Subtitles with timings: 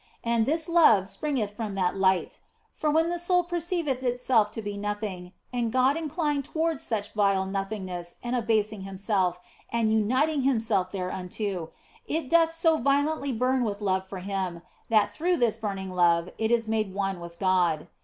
[0.23, 2.39] And this love springeth from that light;
[2.73, 7.45] for when the soul perceiveth itself to be nothing, and God inclined towards such vile
[7.45, 9.39] nothingness and abasing Himself
[9.71, 11.69] and uniting Himself thereunto,
[12.07, 16.49] it doth so violently burn with love for Him that through this burning love it
[16.49, 17.87] is made one with God.